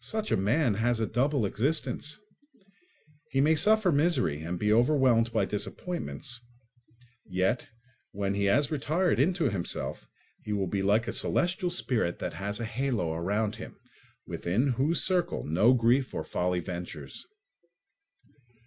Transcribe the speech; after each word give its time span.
Such 0.00 0.32
a 0.32 0.38
man 0.38 0.72
has 0.76 1.00
a 1.00 1.06
double 1.06 1.44
existence: 1.44 2.18
he 3.30 3.42
may 3.42 3.54
suffer 3.54 3.92
misery 3.92 4.40
and 4.40 4.58
be 4.58 4.72
overwhelmed 4.72 5.30
by 5.34 5.44
disappointments, 5.44 6.40
yet 7.26 7.68
when 8.10 8.32
he 8.32 8.44
has 8.44 8.70
retired 8.70 9.20
into 9.20 9.50
himself, 9.50 10.06
he 10.42 10.54
will 10.54 10.66
be 10.66 10.80
like 10.80 11.06
a 11.06 11.12
celestial 11.12 11.68
spirit 11.68 12.20
that 12.20 12.32
has 12.32 12.58
a 12.58 12.64
halo 12.64 13.12
around 13.12 13.56
him, 13.56 13.76
within 14.26 14.68
whose 14.68 15.04
circle 15.04 15.44
no 15.44 15.74
grief 15.74 16.14
or 16.14 16.24
folly 16.24 16.60
ventures. 16.60 17.26